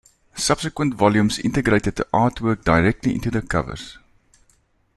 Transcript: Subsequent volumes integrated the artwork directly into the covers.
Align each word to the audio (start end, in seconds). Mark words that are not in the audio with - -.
Subsequent 0.35 0.95
volumes 0.95 1.37
integrated 1.37 1.95
the 1.95 2.05
artwork 2.05 2.63
directly 2.63 3.13
into 3.13 3.29
the 3.29 3.43
covers. 3.43 3.99